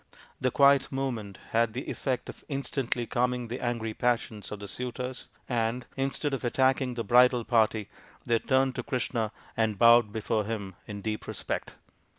[0.39, 5.27] The quiet movement had the effect of instantly calming the angry passions of the suitors,
[5.47, 7.87] and, instead of attacking the bridal party,
[8.23, 11.75] they turned to Krishna and bowed before him in deep respect.